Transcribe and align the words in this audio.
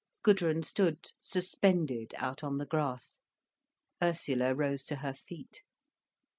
Gudrun 0.23 0.63
stood 0.63 1.09
suspended 1.21 2.15
out 2.17 2.43
on 2.43 2.57
the 2.57 2.65
grass, 2.65 3.19
Ursula 4.01 4.55
rose 4.55 4.83
to 4.85 4.95
her 4.95 5.13
feet. 5.13 5.61